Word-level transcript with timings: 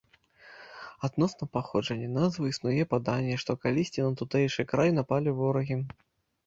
Адносна 1.07 1.43
паходжання 1.57 2.09
назвы 2.17 2.43
існуе 2.55 2.83
паданне, 2.95 3.35
што 3.45 3.51
калісьці 3.67 3.99
на 4.09 4.21
тутэйшы 4.25 4.61
край 4.75 4.89
напалі 4.99 5.29
ворагі. 5.45 5.81